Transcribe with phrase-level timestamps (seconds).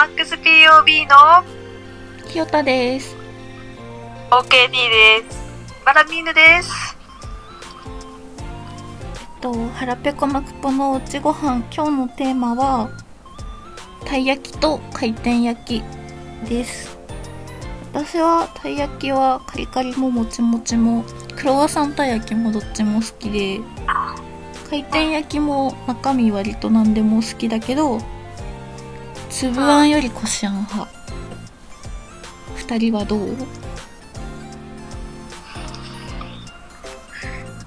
[0.00, 1.44] マックス POB の
[2.26, 3.14] 清田です。
[4.30, 5.38] OKD です。
[5.84, 6.96] バラミーヌです。
[9.20, 12.88] えっと、腹ペコマクポのおうちご飯、今日のテーマは、
[14.06, 15.82] たい焼きと回転焼き
[16.48, 16.98] です。
[17.92, 21.04] 私はたい焼きはカリカリももちもちも、
[21.36, 23.60] クロワッサンたい焼きもどっちも好きで、
[24.70, 28.00] 回転焼きも中身割と何でも好きだけど、
[29.30, 30.88] 粒あんよりこしあん派。
[32.56, 33.36] 二人はどう？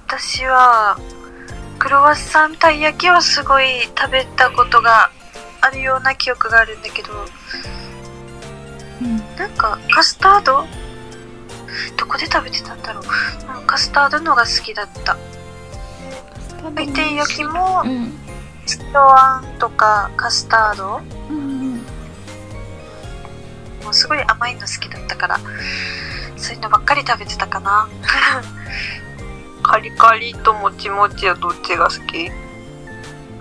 [0.06, 0.98] 私は、
[1.78, 5.10] クロワッサンたい焼きをすごい食べたことが
[5.62, 7.08] あるような記憶があるんだけど、
[9.02, 9.16] うん。
[9.36, 10.64] なんかカスタード？
[11.96, 13.04] どこで食べてたんだろう
[13.58, 15.16] うんカスタードのが好きだった。
[16.74, 18.12] 回転焼きもう、ん。
[18.66, 21.00] 白あんとかカスタード？
[21.30, 21.43] うんうん。
[23.84, 25.38] もうすごい甘いの好きだったから
[26.36, 27.88] そういうのばっかり食べてたかな。
[29.62, 32.30] カリカリともちもちはどっちが好き？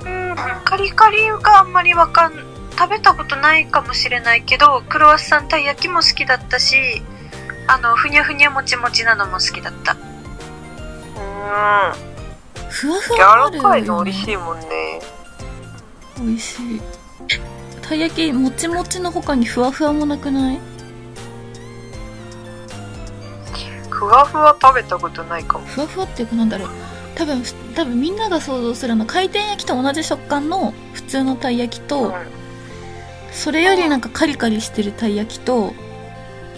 [0.06, 2.34] うんカリカリがあんまりわかん
[2.78, 7.02] 食べたことないかもしれないけどクロワッサンたい焼きも好きだったし
[7.68, 9.94] あのふにゃふにゃもちもちなのも好きだった。
[9.94, 10.00] うん。
[12.70, 15.02] ふわふ柔わあるよ、ね、らかいの美味しいもんね。
[16.18, 16.82] 美味しい
[17.84, 20.60] たい焼きもちもちの他にふわふわもなくない？
[23.90, 25.66] ふわふわ食べたことないかも。
[25.66, 26.70] ふわふわっていうかなんだろう。
[27.16, 27.44] 多分
[27.76, 32.14] 多分みんなが想像するのは回転焼きと同じ食感の普通のたい焼きと、うん
[33.36, 35.74] それよりなんかカリカリしてるたい焼きと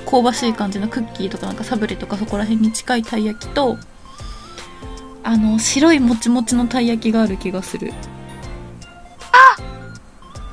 [0.05, 3.77] 香ばしい感じのクッキーとかなんかサブレとかそこら辺に近いたい焼きと
[5.23, 7.93] あの白いもちもちのたい焼きがある気がする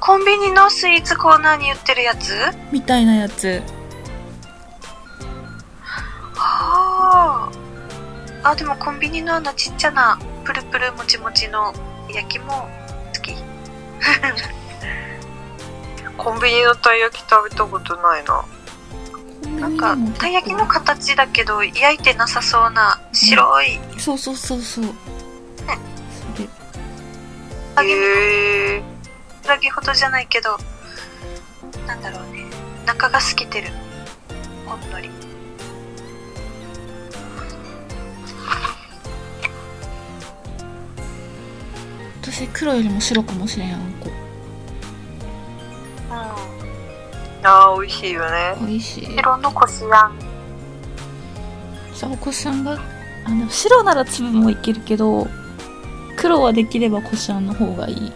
[0.04, 2.34] コンビニのスイーツコーナーに売ってるやつ？
[2.72, 3.62] みたいなやつ。
[6.34, 7.48] は
[8.42, 8.50] あ。
[8.50, 11.72] あでもコンビニのあのちっちゃなプルプルもちもちの
[12.12, 12.68] 焼きも
[13.14, 13.32] 好き。
[16.18, 18.44] コンビニのたい焼き食べたことないな。
[19.60, 23.78] なんかたい焼きの形だけど焼いてなさそうな白い。
[23.98, 24.84] そうそうそうそう。
[24.84, 24.90] そ
[26.42, 26.48] れ。
[27.76, 28.91] 揚げへえ
[29.48, 30.56] 揚げほどじゃないけど
[31.86, 32.44] なんだろうね。
[32.86, 33.68] 中が透けてる。
[34.66, 35.10] ほんのり。
[42.22, 44.10] 私黒よりも白かもしれんあんこ。
[46.08, 47.46] うん。
[47.46, 48.54] あー美味しいよね。
[48.60, 49.06] 美味しい。
[49.16, 50.18] 白のこしあん。
[51.94, 52.80] そうお子さんが
[53.24, 55.28] あの白なら粒もいけるけど
[56.16, 58.12] 黒はできればこしあんの方がいい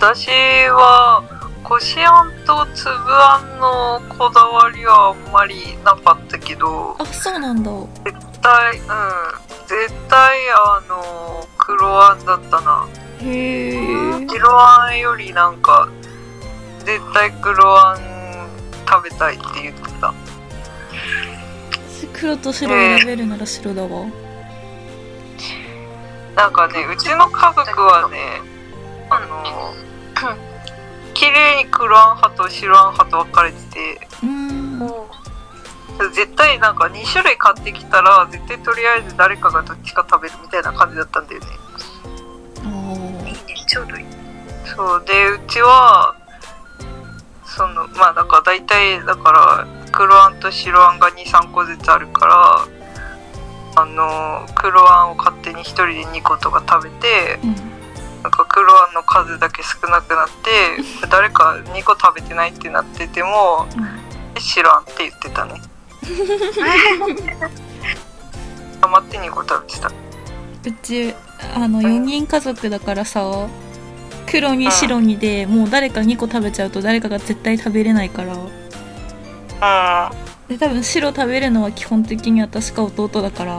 [0.00, 0.30] 私
[0.70, 1.22] は
[1.62, 7.70] こしあんとつぶあんのこだわりはあんまりなかったけどあそうなんだ。
[8.04, 8.86] 絶対うん
[9.66, 12.88] 絶対あの黒あんだったな。
[13.20, 15.90] へえ白あんよりなんか
[16.78, 17.98] 絶対黒あん
[18.88, 20.14] 食べたいって言ってた。
[22.14, 24.06] 黒と白選べるなら白だわ。
[26.34, 28.40] なんかねうちの家族はね
[29.10, 29.74] あの
[31.20, 34.08] 綺麗に黒あん派と白あん派と分かれてて。
[34.22, 34.78] うーん。
[36.14, 41.46] 絶対なんか2種類買ってきたら絶対とりあえず誰かがどっちか食べるみたいな感じだったんだよね。
[42.64, 44.04] あいいねちょうどいい。
[44.64, 45.04] そう。
[45.04, 46.16] でうちは
[47.44, 57.69] そのまあだから大体だから黒あんと白あんが23個ずつあるからあの黒あんを勝手に1人で2個とか食べてーうん
[58.22, 63.66] なんか黒あんの数だけ少なくなって誰か2個食べてないってなってても
[64.38, 65.60] 白あんって言ってたね。
[68.82, 69.88] 余って2個食べてた。
[69.88, 69.92] う
[70.82, 71.14] ち
[71.54, 73.48] あの4人家族だからさ
[74.26, 78.34] 黒に白にでもう誰か2個食べちゃうと誰かが絶対食べれないから。
[78.34, 78.36] う
[80.16, 80.30] ん。
[80.48, 83.58] で多分白食べるのは基本的に私か弟だから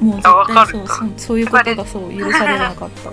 [0.00, 0.24] もう絶
[0.54, 3.10] 対そうそうそういうことがそう許されなかった。
[3.10, 3.12] い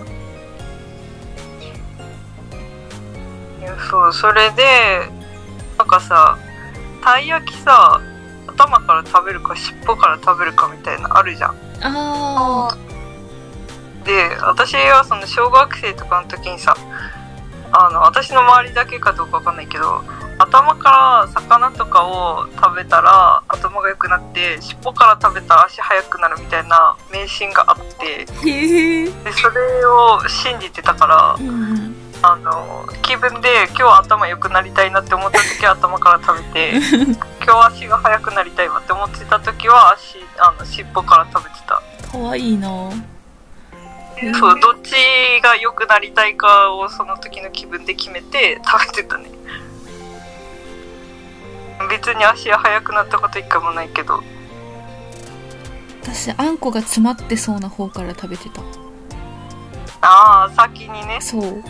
[3.64, 5.10] やそうそれで
[5.78, 6.38] なんかさ
[7.04, 8.02] たい焼きさ
[8.48, 11.56] 頭から食べるか尻尾から食べるかみたいなあるじゃん。
[11.82, 12.78] あ
[14.06, 16.78] で私はその小学生とかの時にさ
[17.72, 20.02] あの私の周りだけかどうかわかんないけど
[20.40, 31.36] 頭から魚とかを食べたら頭が良くなって尻尾から食べたら足速くなるみたいな迷信があってでそれを信じてたから
[32.22, 36.74] あの気分で今日は頭良くなりたいなって思った時は頭から食べて
[37.46, 41.82] 今日足が速くなりたいわって思ってた時は足あの尻尾から食べてた。
[42.12, 42.70] かわいいな。
[44.40, 44.94] そうどっち
[45.44, 49.30] が良くなりたいかをその時の気分で決めて食べてたね
[51.88, 54.22] 別に足が速くなったこと一回もないけど。
[56.02, 58.62] 私あんこが詰まってそうな方から食べてた。
[60.02, 61.20] ああ先にね。
[61.20, 61.64] そう。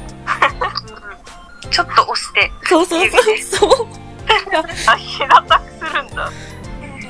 [1.70, 2.52] ちょっと押して。
[2.64, 3.38] そうそうそう。
[3.38, 3.88] そう。
[4.88, 6.32] あ平たくするんだ。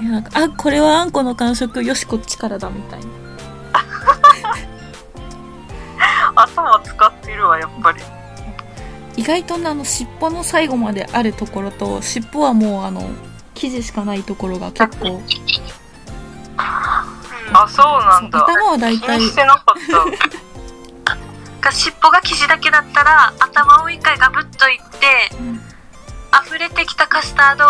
[0.04, 3.08] なんかあこれはあんこの感触よしこっちからだみたいな。
[6.36, 8.00] 頭使ってるわやっぱり。
[8.02, 8.04] 意
[9.28, 13.10] 外とねあの尻尾の最後まであるところと尻尾はもうあの
[13.56, 15.22] 生地しかないところが結構
[16.58, 17.04] あ
[17.68, 18.40] そうなんだ。
[18.44, 19.76] 頭は大気体にしてなかっ
[21.06, 21.18] た。
[21.62, 24.86] が尻尾が生地だけだったら頭を一回ガブッといって
[25.40, 25.60] うん。
[26.46, 27.68] 溢れてきたカスタードを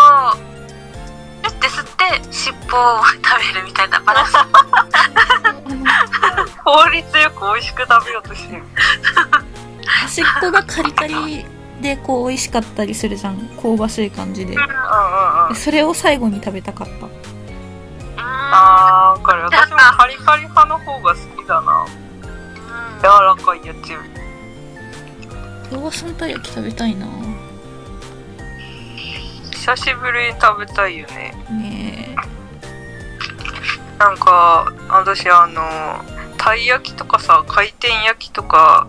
[1.42, 1.92] ピュッて吸って
[2.32, 2.62] 尻尾を
[3.06, 3.20] 食
[3.54, 4.32] べるみたいなバランス。
[6.64, 8.62] 効率よく美味しく食べようとしてる
[9.88, 11.44] 端っこがカリカリ
[11.80, 13.38] でこう美味しかったりするじゃん。
[13.62, 14.54] 香ばしい感じで。
[14.54, 15.56] うんうんうん。
[15.56, 17.08] それを最後に食べたかった。
[18.16, 19.42] あーわかる。
[19.44, 21.86] 私もカリカリ派の方が好きだな。
[23.00, 24.08] 柔らかいやつより。
[25.68, 27.06] クロワッサンたい焼き食べたいな。
[29.52, 31.34] 久しぶりに食べたいよね。
[31.50, 32.16] ね
[33.98, 35.60] なんか私あの
[36.38, 38.88] たい焼きとかさ回転焼きとか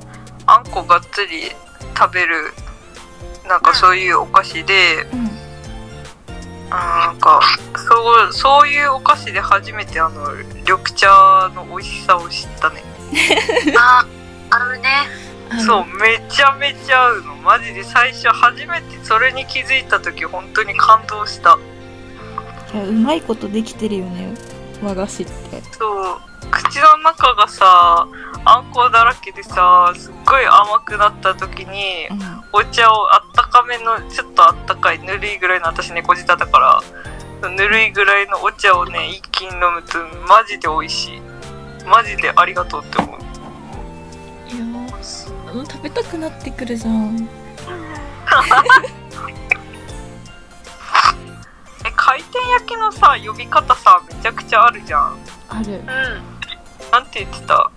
[0.50, 1.52] あんこがっつり
[1.96, 2.52] 食べる
[3.48, 5.26] なんかそういうお菓子でえうん。
[6.72, 7.40] なんか
[7.76, 12.84] そうそういうお菓子で初めてあの緑茶の美味しさを知ったね。
[13.78, 14.06] あ
[14.50, 14.90] 合うね。
[15.52, 17.36] あのそうめちゃめちゃ合うの。
[17.36, 21.60] マジで最初初めてそれに気づいた時本当に感動した。
[22.74, 24.36] うまいことできてるよね
[24.82, 25.62] 和菓子って。
[25.78, 26.20] そう
[26.52, 28.08] 口の中がさ
[28.46, 32.40] あんこだらけでさすっごい甘くなった時にうん。
[32.52, 36.82] お茶をあったかめのちょっとあったかいぬるいぐらいの私猫舌だか
[37.42, 39.98] らぬるいぐらいのお茶をね一気に飲むと
[40.28, 41.22] マジで美味しい。
[41.88, 43.20] マジでありがとうって思う。
[44.48, 47.28] いやー食べたくなってくるじゃん。
[51.86, 55.18] え回転焼きのさ呼び方さめちゃくちゃあるじゃん。
[55.50, 55.74] ある。
[55.74, 55.86] うん。
[56.92, 57.72] なんて言ってた？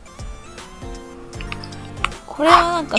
[2.32, 2.96] これはなんか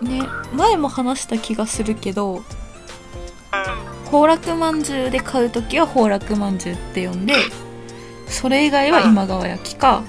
[0.00, 0.22] ね
[0.52, 2.42] 前も話した気がするけどうん
[4.04, 7.34] 崩落まんじゅうで買うときは崩落まんじゅうって呼んで
[8.26, 10.02] それ以外は今川焼きか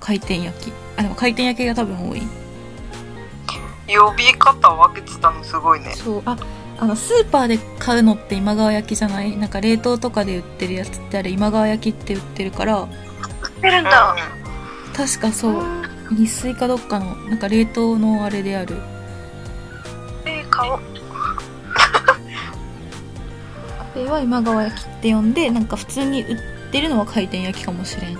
[0.00, 0.72] 回転焼き。
[0.96, 2.22] あでも回転焼きが多分多い。
[3.86, 5.94] 呼び方分けてたのすごいね。
[5.94, 6.22] そう。
[6.26, 6.36] あ
[6.78, 9.36] あのスーパーで買うのって今川焼きじゃない？
[9.36, 12.82] なんか冷凍とかで売ってるやつってあれ今川焼きって売ってるから。
[12.82, 12.88] 売っ
[13.60, 14.16] てるんだ。
[14.96, 18.76] 確かそう日水かどっかのなんか冷凍のあれである。
[20.26, 20.80] えー、顔あ
[23.94, 26.38] れは今川焼きって呼んでなんか普通に売っ
[26.72, 28.18] てるのは回転焼きかもしれん。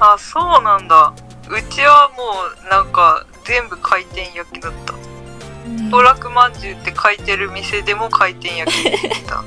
[0.00, 1.12] あそうなんだ。
[1.50, 2.34] うちはも
[2.66, 4.92] うなんか全部回転焼きだった。
[4.92, 9.44] ね当落まんじゅうって書いてる店でも回転焼きって言ってた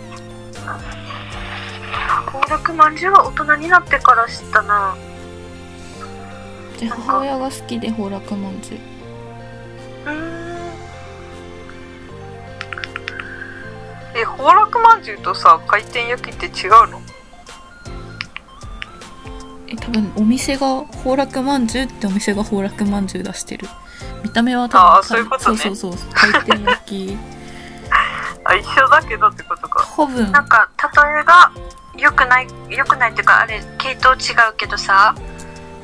[2.32, 4.96] 崩落まんじゅうは大人になってから知ったな
[6.82, 8.80] で母親が好きで崩落まんじゅう。
[14.16, 17.00] え崩落まんじゅうとさ回転焼きって違うの？
[19.68, 23.68] え多分お店が崩落まんじゅうってお店が崩落まんじゅう出してる。
[24.24, 25.58] 見た目は多分あーそういうことね。
[25.58, 27.16] そうそうそう回転焼き。
[28.44, 29.86] あ一緒だけどってことか。
[29.96, 31.52] 多分なんか例えが
[31.96, 35.14] 良くない良くないっていうかあれ系統違うけどさ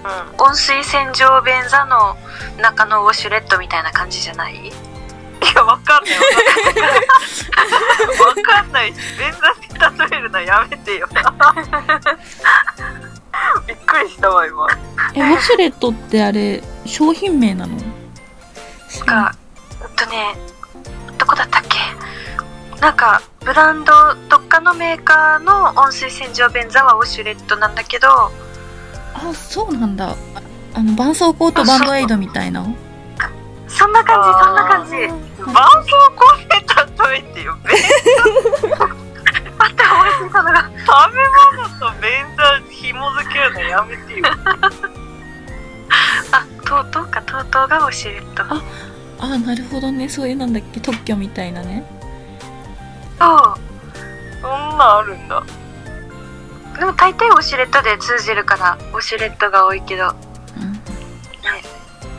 [0.07, 2.17] う温水洗浄便座の
[2.61, 4.53] 中のウォシュレットみたいな感じじゃない？
[4.59, 4.71] んい
[5.55, 6.13] やわかんない。
[8.19, 8.93] わかんない。
[8.93, 9.31] し便
[9.79, 11.07] 座で例えるのやめてよ。
[13.67, 14.67] びっくりしたわ今。
[15.13, 17.77] えウォシュレットってあれ商品名なの？
[19.05, 19.35] か
[19.81, 20.35] えっとね
[21.17, 21.77] どこだったっけ？
[22.81, 23.93] なんかブランド
[24.29, 28.31] どっかのメーカーの温水洗浄便座はウォシュレットなんだけど
[29.17, 30.09] あそうなんだ。
[30.11, 30.15] あ
[30.75, 32.65] あの絆創膏とバンドエイドみたいな？
[33.67, 34.91] そんな感じそんな感じ。
[34.91, 36.55] 絆創膏で
[37.11, 37.57] 例えてよ。
[37.63, 37.73] 便
[39.57, 40.69] 待って思いついたのが食
[41.13, 41.17] べ
[41.57, 44.25] 物と便座紐付けるのやめてよ。
[46.31, 48.61] あとうとうかとうとうがウォシュレットあ
[49.19, 50.07] あなるほどね。
[50.07, 51.83] そういうなんだっけ特許みたいなね。
[53.17, 53.55] そう。
[54.41, 55.41] そんなんあるんだ。
[56.79, 60.03] でも大抵ウォシュレットで通じるからウォシュレットが多いけど。
[60.05, 60.77] うん。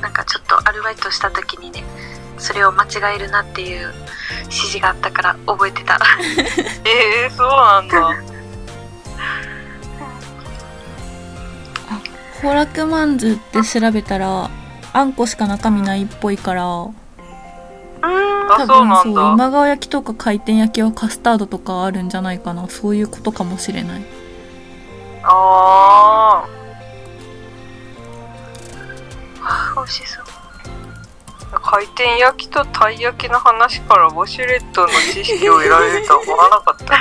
[0.00, 1.82] なんかちょっとアルバイトした時にね
[2.38, 3.92] それを間違えるなっていう
[4.44, 5.98] 指示があったから覚えてた。
[6.86, 8.38] えー、そうなんだ。
[12.42, 14.48] ホラクマンズって調べたら
[14.92, 16.64] あんこしか中身ないっぽいから。
[16.64, 18.52] うーん。
[18.52, 22.68] あそう今川焼きとか回転焼きはカスタードとかあるんじゃないかな。
[22.68, 24.17] そういうことかもしれない
[25.30, 26.44] あ
[29.76, 30.28] 美味しそうー。
[31.62, 36.94] 回転焼きとたい焼きの話からウォシュレットの知識を得られるとは思わなかった。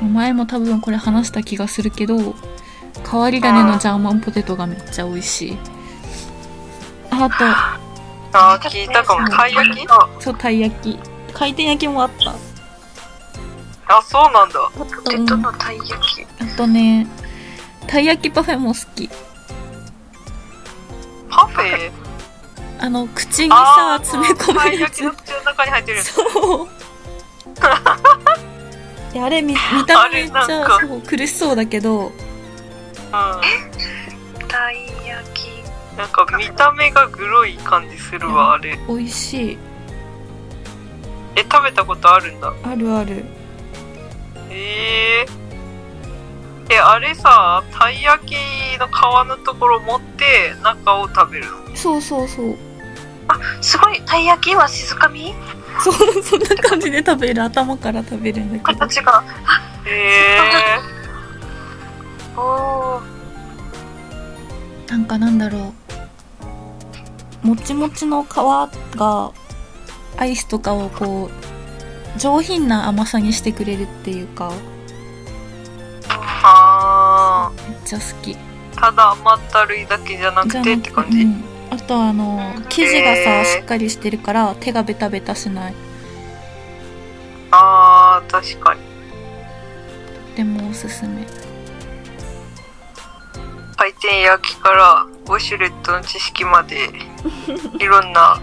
[0.06, 2.16] 前も多分これ話した気がするけど
[3.10, 5.58] 変わり種のジャーマンポテトがめっちゃ美味しい
[7.10, 7.28] あ
[8.32, 9.28] あー、聞いたかも。
[9.28, 9.86] たい焼き？
[9.86, 10.98] とそうたい焼き
[11.32, 12.34] 回転焼きもあった
[13.88, 14.60] あ、そうなんだ。
[14.60, 16.26] あポテトのたい焼き？
[16.40, 17.06] あとね
[17.86, 19.08] たい焼きパフェも好き。
[21.30, 21.90] パフェ？
[22.78, 26.02] あの口にさ詰め込たいめるやつ焼きの中に入ってる。
[26.02, 26.68] そう。
[29.18, 30.46] あれ見 見た目めっちゃ
[30.80, 32.08] そう苦しそうだけど。
[32.08, 32.12] うん。
[34.48, 35.46] たい焼き。
[35.96, 38.78] なんか見た目がグロい感じするわ、あれ。
[38.86, 39.58] 美味しい。
[41.36, 42.52] え、食べたことあるんだ？
[42.64, 43.24] あるある
[44.56, 46.74] えー。
[46.74, 48.34] え、あれさ、たい焼き
[48.80, 48.90] の皮
[49.28, 51.76] のところ持って中を食べるの？
[51.76, 52.56] そうそうそう。
[53.60, 54.00] すごい。
[54.06, 55.34] たい焼きは静かみ？
[55.78, 57.42] そうそんな感じで食べる。
[57.42, 58.78] 頭から食べるんだけど。
[58.80, 59.22] 形が。
[59.86, 60.38] え
[62.36, 64.90] おー。
[64.90, 65.74] なんかなんだろ
[67.44, 67.46] う。
[67.46, 68.28] もちもちの皮
[68.96, 69.32] が
[70.16, 71.30] アイスとかをこう
[72.16, 74.52] 上品な甘さにしてくれるっていうかー。
[76.08, 78.36] あめっちゃ好きー。
[78.74, 81.22] ただ甘ったるいだけじゃなくてって感じ。
[81.22, 85.74] うん、あとあのうん生地がさしっかりしてるから手がベタベタしない
[87.50, 88.80] あー、確かに。
[90.36, 91.26] でもおすすめ
[93.76, 96.90] 回転焼きからウォシュレットの知識まで
[97.78, 98.38] いろんな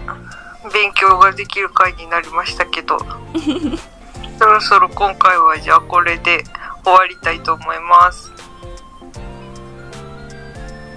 [0.72, 2.98] 勉強ができる回になりましたけど
[4.38, 6.44] そろそろ今回はじゃあこれで
[6.82, 8.32] 終わりたいと思います。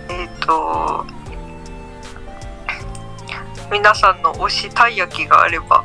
[0.09, 1.05] えっ、と
[3.71, 5.83] 皆さんの推したい焼きがあれば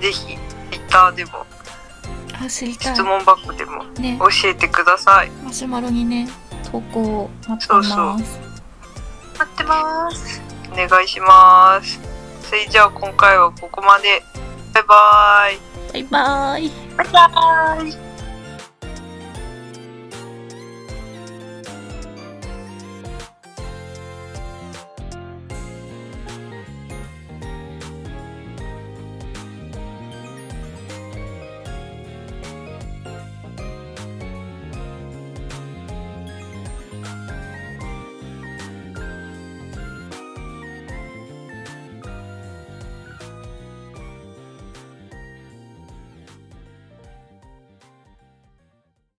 [0.00, 0.36] ぜひ
[0.70, 1.46] Twitter でも
[2.48, 4.18] 質問箱でもね。
[4.18, 5.30] 教えてください。
[5.44, 6.28] マシュマロにね
[6.70, 7.90] 投稿を待ってます。
[7.90, 8.16] そうそう。
[9.38, 10.42] 待ってます。
[10.72, 12.13] お願いします
[12.48, 14.22] それじゃあ今回はここまで。
[14.74, 15.58] バイバーイ。
[15.92, 16.70] バイバイ。
[16.96, 18.03] バイバーイ